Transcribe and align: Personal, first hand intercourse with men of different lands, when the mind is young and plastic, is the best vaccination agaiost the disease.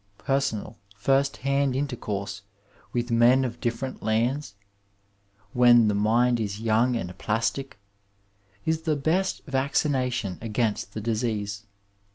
Personal, 0.17 0.79
first 0.95 1.37
hand 1.45 1.75
intercourse 1.75 2.41
with 2.91 3.11
men 3.11 3.45
of 3.45 3.61
different 3.61 4.01
lands, 4.01 4.55
when 5.53 5.89
the 5.89 5.93
mind 5.93 6.39
is 6.39 6.59
young 6.59 6.95
and 6.95 7.15
plastic, 7.19 7.77
is 8.65 8.81
the 8.81 8.95
best 8.95 9.43
vaccination 9.45 10.37
agaiost 10.41 10.93
the 10.93 11.01
disease. 11.01 11.67